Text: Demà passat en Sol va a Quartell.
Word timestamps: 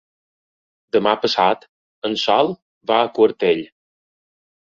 Demà 0.95 1.11
passat 1.25 1.67
en 2.09 2.17
Sol 2.23 2.49
va 2.93 2.97
a 3.01 3.13
Quartell. 3.19 3.61